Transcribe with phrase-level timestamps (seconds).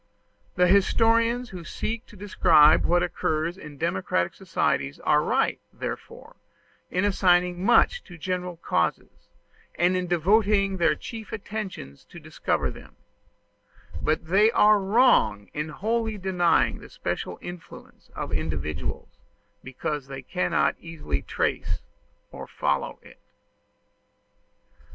[0.55, 6.37] The historians who seek to describe what occurs in democratic societies are right, therefore,
[6.89, 9.29] in assigning much to general causes,
[9.75, 12.95] and in devoting their chief attention to discover them;
[14.01, 19.19] but they are wrong in wholly denying the special influence of individuals,
[19.63, 21.83] because they cannot easily trace
[22.31, 23.19] or follow it.